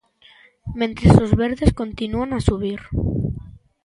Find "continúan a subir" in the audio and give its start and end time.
1.81-2.81